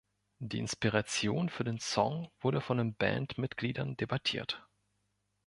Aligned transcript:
Die 0.39 0.57
Inspiration 0.57 1.49
für 1.49 1.63
den 1.63 1.77
Song 1.79 2.31
wurde 2.39 2.59
von 2.59 2.79
den 2.79 2.95
Bandmitgliedern 2.95 3.97
debattiert. 3.97 4.65